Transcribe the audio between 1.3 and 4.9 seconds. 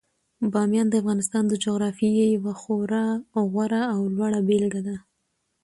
د جغرافیې یوه خورا غوره او لوړه بېلګه